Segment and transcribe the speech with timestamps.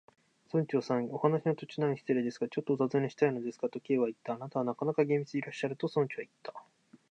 [0.51, 4.33] 「村長さん、お話の途中なのに失礼ですが、ちょっとおたずねしたいのですが」と、Ｋ はいった。
[4.33, 6.55] 「あなたはなかなか厳密でいらっしゃる」と、村長はいった。